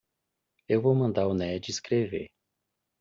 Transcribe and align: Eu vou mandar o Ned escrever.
Eu 0.67 0.81
vou 0.81 0.95
mandar 0.95 1.27
o 1.27 1.33
Ned 1.35 1.69
escrever. 1.69 2.31